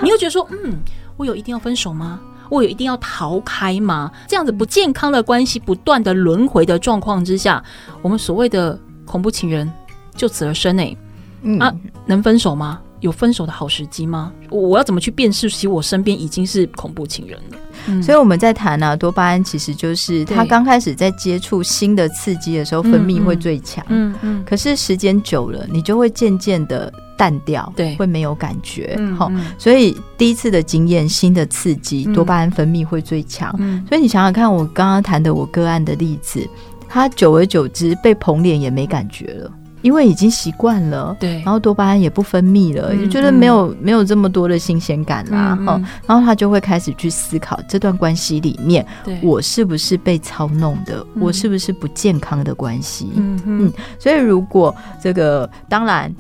[0.03, 0.77] 你又觉得说嗯，
[1.15, 2.19] 我有一定要分手吗？
[2.49, 4.11] 我有一定要逃开吗？
[4.27, 7.63] 这样子不健康的关系不断的轮回的状况之下，
[8.01, 9.71] 我们所谓的恐怖情人
[10.15, 10.97] 就此而生诶、欸。
[11.43, 11.73] 嗯啊，
[12.05, 12.81] 能分手吗？
[12.99, 14.31] 有分手的好时机吗？
[14.49, 17.57] 我要怎么去辨识其实我身边已经是恐怖情人了？
[17.89, 36.45] 嗯、所以我们在谈呢、啊，多巴胺其实就是他刚开始在接触新的刺激的时候分泌会最强，嗯嗯，嗯，可是时间久了，你就会渐渐的淡掉，对，会没有感觉，好、嗯嗯，所以第一次的经验，新的刺激，多巴胺分泌会最强，嗯，所以你想想看，我刚刚谈的我个案的例子，
[36.89, 39.51] 他久而久之被捧脸也没感觉了。
[39.81, 48.85] 因为已经习惯了，对，然后多巴胺也不分泌了，就觉得没有没有这么多的新鲜感啦，哈，然后他就会开始去思考这段关系里面，
[49.21, 56.13] 我是不是被操弄的，我是不是不健康的关系，嗯嗯，所以如果这个当然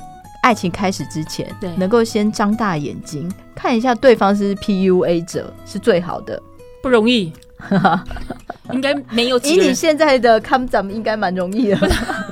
[0.43, 6.41] 爱情开始之前，对，能够先张大眼睛看一下对方是 PUA 者是最好的，
[6.81, 7.33] 不容易。
[8.71, 9.39] 应该没有。
[9.39, 11.77] 以你现在的看，咱们应该蛮容易的。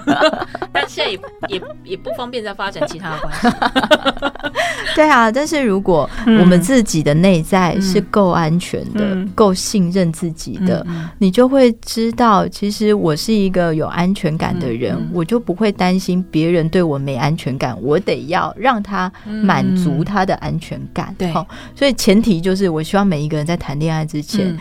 [0.76, 3.48] 但现在也也也不方便再发展其他的关系。
[4.94, 21.14] 对啊，但是如果我们自己的内在是够安全的、够、嗯、信任自己的、嗯，你就会知道，其实我是一个有安全感的人，嗯、我就不会担心别人对我没安全感，我得要让他满足他的安全感。
[21.18, 21.46] 对、嗯，
[21.76, 24.58] 所以前提就是，我希望每一个人在谈恋爱之前。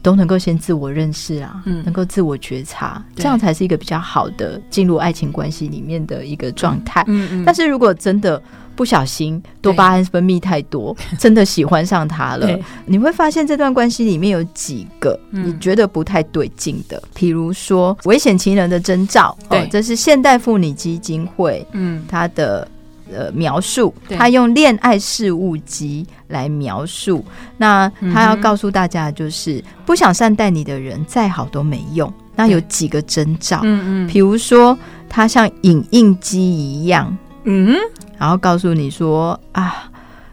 [0.00, 7.04] 嗯都能够先自我认识啊，嗯、能够自我觉察，这样才是一个比较好的进入爱情关系里面的一个状态。
[7.06, 7.44] 嗯嗯。
[7.44, 8.42] 但是如果真的
[8.74, 19.36] 不小心多巴胺分泌太多， 真的喜欢上他了，你会发现这段关系里面有几个你觉得不太对劲的，比如说危险情人的征兆。
[19.50, 22.66] 对，这是现代妇女基金会，嗯，他的。
[23.12, 27.24] 呃，描述他用恋爱事务机来描述，
[27.56, 32.12] 那他要告诉大家，就是、嗯、不想善待你的人，再好都没用。
[32.36, 37.76] 那有几个征兆，嗯嗯，比如说他像影印机一样，嗯，
[38.18, 39.90] 然后告诉你说啊，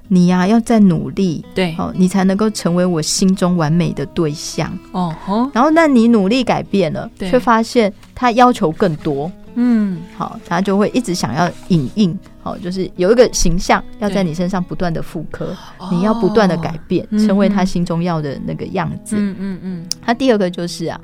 [0.08, 5.14] 你呀、啊、要再努力，对，哦，你才能够成为我心中完美的对象，哦，
[5.54, 9.30] 然后那你努力改变了，却发现他要求更多。
[9.60, 15.56] 嗯，好，他就会一直想要影印，好，就是有一个形象要在你身上不断的复刻，
[15.92, 19.16] 你要不断的改变，哦，成为他心中要的那个样子。
[19.18, 19.86] 嗯嗯嗯。
[20.02, 21.02] 他第二个就是啊，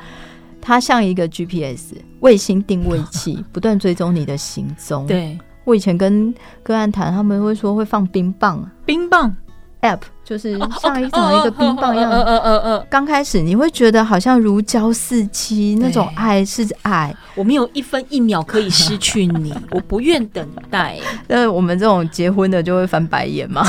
[0.62, 5.08] 他像一个 GPS 卫星定位器， 不断追踪你的行踪。
[5.08, 9.36] 对，我以前跟个案谈，他们会说会放冰棒，冰棒。
[9.82, 20.98] app 就是像一种一个冰棒一样，嗯嗯嗯嗯，刚开始你会觉得好像如胶似漆，那种爱是爱，我没有一分一秒可以失去你， 我不愿等待。
[21.28, 23.66] 那我们这种结婚的就会翻白眼嘛，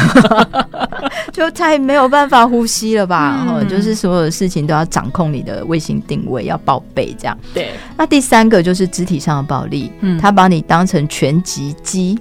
[1.33, 3.45] 就太没有办法呼吸了吧？
[3.49, 7.37] 嗯、就是所有的事情都要掌控你的卫星定位，要报备这样。
[7.53, 7.73] 对。
[7.97, 12.17] 那第三个就是肢体上的暴力，嗯，他把你当成拳击机，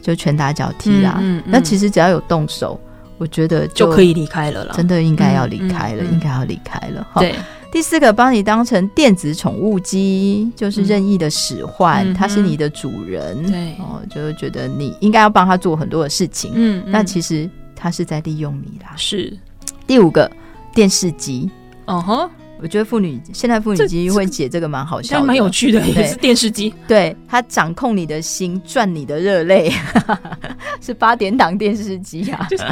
[0.00, 1.16] 就拳打脚踢啦。
[1.18, 2.80] 嗯，嗯，嗯，那其实只要有动手。
[3.18, 7.06] 我觉得就，就可以离开了啦，真的应该要离开了，嗯嗯、应该要离开了。
[7.16, 7.34] 对，
[7.72, 18.92] 第四个，把你当成电子宠物机，就是任意的使唤，嗯，他是你的主人，对，哦，就是觉得你应该要帮他做很多的事情，嗯，那其实他是在利用你啦。
[18.96, 19.32] 是，
[19.86, 20.30] 第五个，
[20.74, 21.50] 电视机，
[21.86, 22.30] 哦吼。
[22.58, 26.72] 我觉得妇女现在妇女基金会解这个蛮好笑的，蛮有趣的，也是电视机。
[26.88, 29.70] 对，它掌控你的心，赚你的热泪，
[30.80, 32.46] 是八点档电视机啊。
[32.48, 32.64] 就是，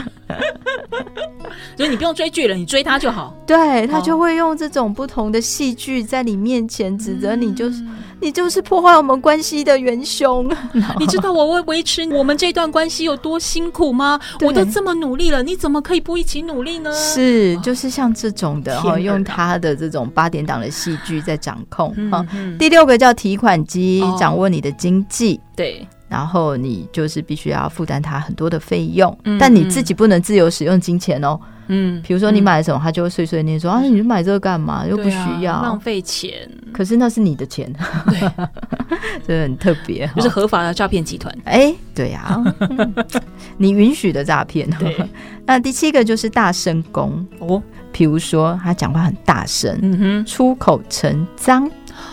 [1.76, 3.34] 所以你不用追剧了，你追他就好。
[3.46, 7.82] 对，他就会用这种不同的戏剧在你面前指责你，就是。
[7.82, 10.48] 嗯你就是破坏我们关系的元凶。
[10.98, 14.18] 你知道我为维持我们这段关系有多辛苦吗？
[14.40, 16.90] 我都这么努力了，你怎么可以不一起努力呢？
[16.94, 22.56] 是，就是像这种的哈，用他的这种八点档的戏剧在掌控哈、嗯。
[22.56, 25.38] 第六个叫提款机，掌握你的经济。
[25.54, 25.86] 对。
[26.14, 31.36] 然后你就是必须要负担他很多的费用，嗯，但你自己不能自由使用金钱哦。
[31.66, 34.86] 嗯，比如说你买了什么，他就会碎碎念说、嗯、啊，你买这个干嘛？
[34.86, 36.48] 又不需要，啊、浪费钱。
[36.72, 37.68] 可是那是你的钱，
[38.06, 38.30] 对，
[39.26, 41.36] 这很特别，就是合法的诈骗集团。
[41.44, 42.54] 哎、欸，对呀、啊，
[43.58, 44.68] 你允许的诈骗。
[45.46, 47.60] 那第七个就是大声公哦，
[47.90, 51.68] 比如说他讲话很大声，嗯哼，出口成脏，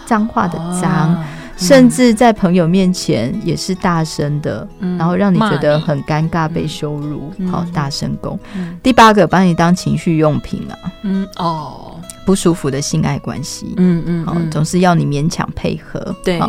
[0.08, 0.89] 脏话的脏。
[0.89, 1.28] 啊
[1.62, 7.32] 甚至在朋友面前也是大声的、嗯，然后让你觉得很尴尬、被羞辱。
[7.38, 8.78] 嗯、好，大声公、嗯。
[8.82, 10.91] 第八个，把你当情绪用品啊。
[11.03, 13.74] 嗯哦，不舒服的性爱关系。
[13.78, 16.16] 嗯嗯，好，总是要你勉强配合。
[16.24, 16.39] 对，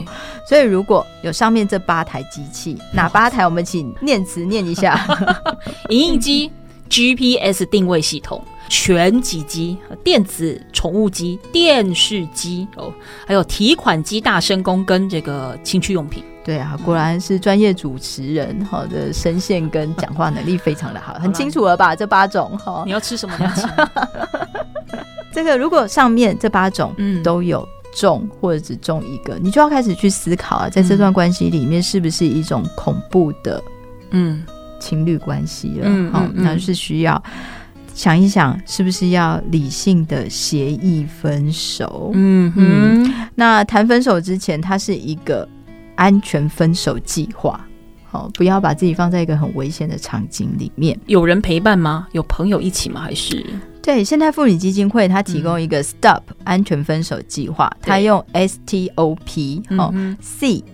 [0.49, 3.45] 所以如果有上面这八台机器， 哪八台？
[3.45, 4.99] 我们请念词念一下：
[5.91, 6.51] 影印机、
[6.93, 8.45] GPS 定位系统。
[8.69, 12.91] 全集机、电子宠物机、电视机哦，
[13.27, 16.25] 还有提款机、大声公跟这个情趣用品。
[16.43, 21.95] 对啊，果然是专业主持人，好的声线跟讲话能力非常的好，很清楚了吧？
[21.95, 23.37] 这八种哈，你要吃什么？
[23.39, 23.67] 你要吃
[25.35, 33.63] 这个，如果上面这八种都有中或者只中一个，你就要开始去思考啊，在这段关系里面是不是一种恐怖的
[34.13, 34.43] 嗯
[34.83, 35.85] 情侣关系了？
[35.85, 37.23] 嗯，好，那是需要。
[37.95, 42.11] 想一想，是不是要理性的协议分手？
[42.15, 45.47] 嗯嗯，那谈分手之前，它是一个
[45.95, 47.61] 安全分手计划。
[48.11, 50.99] 好，不要把自己放在一个很危险的场景里面。
[51.07, 52.09] 有人陪伴吗？
[52.13, 53.03] 有朋友一起吗？
[53.03, 53.45] 还是？
[53.83, 60.65] 对，现代妇女基金会它提供一个 STOP 安全分手计划，它用 S T O P 哦，C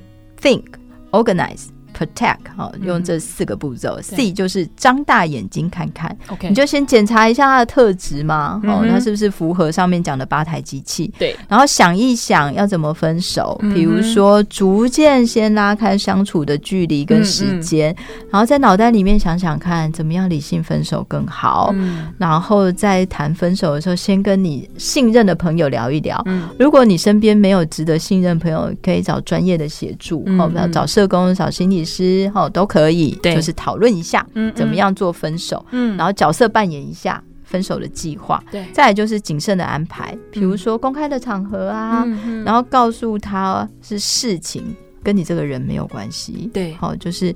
[0.41, 0.65] Think
[1.11, 1.67] Organize
[1.99, 3.99] protect 哈，用这四个步骤。
[4.01, 11.13] C 就是张大眼睛看看，OK，你就先检查一下他的特质嘛，哦，他是不是符合上面讲的八台机器？
[11.19, 17.95] 对，然后想一想要怎么分手，比如说逐渐先拉开相处的距离跟时间，
[18.31, 21.75] 然后在脑袋里面想想看怎么样理性分手更好，
[22.19, 26.23] 然后在谈分手的时候，先跟你信任的朋友聊一聊。
[26.59, 35.65] 如果你身边没有值得信任的朋友，可以找专业的协助，哦，要找社工、找心理师，哦，都可以，就是讨论一下，怎么样做分手，
[35.97, 42.05] 然后角色扮演一下分手的计划，对，再来就是谨慎的安排，比如说公开的场合啊，
[42.45, 44.63] 然后告诉他是事情
[45.03, 47.35] 跟你这个人没有关系，对，好，就是。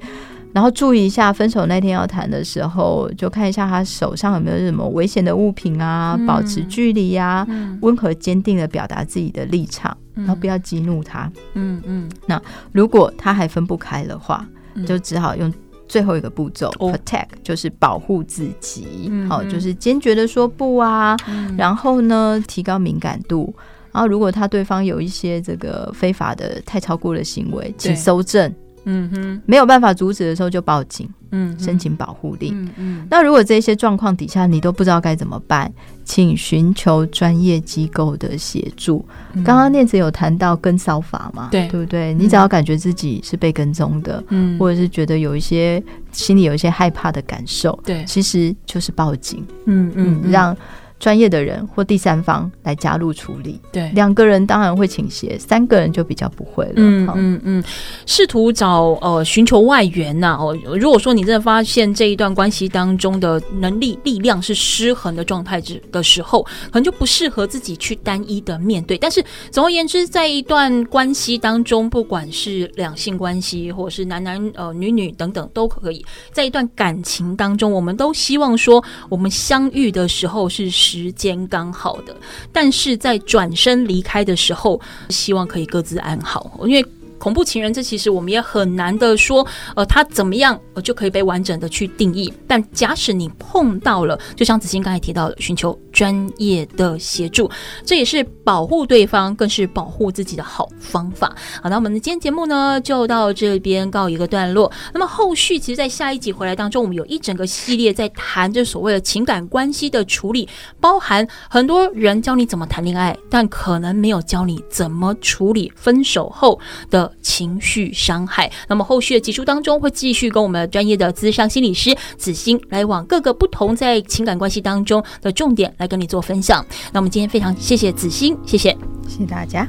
[0.52, 11.30] 然后注意一下，分手那天要谈的时候，就看一下他手上有没有什么危险的物品啊，嗯、保持距离呀、啊，嗯、温和坚定的表达自己的立场，嗯、然后不要激怒他。
[11.54, 12.08] 嗯嗯。
[12.26, 12.40] 那
[12.70, 15.52] 如果他还分不开的话，嗯、就只好用
[15.88, 19.08] 最后一个步骤、嗯、，protect，就是保护自己。
[19.10, 21.16] 嗯、好，就是坚决的说不啊。
[21.28, 23.54] 嗯、然后呢，提高敏感度。
[23.90, 28.54] 然后如果他对方有一些这个非法的、太超过的行为，请搜证。
[28.84, 32.52] 嗯哼，没有办法阻止的时候就报警，嗯，申请保护令。
[32.54, 35.72] 嗯嗯，那如果这些状况底下你都不知道该怎么办，
[36.04, 39.04] 请寻求专业机构的协助。
[39.44, 42.12] 刚刚、嗯、念慈有谈到跟骚法嘛，对对不对？
[42.14, 49.44] 你只要感觉自己是被跟踪的，嗯，或者是觉得有一些心里有一些害怕的感受，对，其实就是报警。
[49.66, 50.56] 嗯嗯，嗯，让。
[51.02, 56.74] 专业的人或第三方来加入处理，对，两个人当然会倾斜，三个人就比较不会了。
[56.76, 57.64] 嗯嗯嗯，
[58.06, 68.96] 试图找呃寻求外援呐哦，如果说你真的发现这一段关系当中的能力力量是失衡的状态之的时候，可能就不适合自己去单一的面对。
[68.96, 80.70] 但是总而言之，在一段关系当中，不管是两性关系或者是男男呃女女等等，都可以在一段感情当中，我们都希望说，我们相遇的时候是。
[80.92, 82.14] 时间刚好的，
[82.52, 84.78] 但是在转身离开的时候，
[85.08, 86.84] 希望可以各自安好，因为。
[87.22, 89.46] 恐怖情人，这其实我们也很难的说，
[89.76, 92.34] 呃，他怎么样，呃，就可以被完整的去定义。
[92.48, 97.48] 但假使你碰到了，就像子欣刚才提到的，寻求专业的协助，
[97.84, 101.32] 这也是保护对方，更是保护自己的好方法。
[101.62, 104.72] 好，那我们的今天节目呢，就到这边告一个段落。
[104.92, 110.48] 那么后续，其实，在下一集回来当中，我们有一整个系列在谈这所谓的情感关系的处理，
[110.80, 116.58] 包含很多人教你怎么谈恋爱，但可能没有教你怎么处理分手后
[116.90, 118.50] 的情绪伤害。
[118.68, 126.64] 那么后续的集数当中，会继续跟我们专业的咨商心理师子欣来往各个不同在情感关系当中的重点来跟你做分享。
[126.92, 128.76] 那我们今天非常谢谢子欣，谢谢，
[129.08, 129.66] 谢谢大家。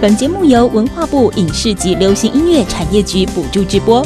[0.00, 4.04] 本节目由文化部影视及流行音乐产业局补助直播。